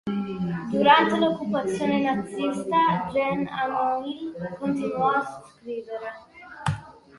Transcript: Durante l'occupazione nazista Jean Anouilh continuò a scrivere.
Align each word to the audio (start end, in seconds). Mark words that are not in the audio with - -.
Durante 0.71 1.11
l'occupazione 1.19 2.01
nazista 2.01 3.07
Jean 3.11 3.47
Anouilh 3.47 4.33
continuò 4.57 5.09
a 5.11 5.43
scrivere. 5.59 6.11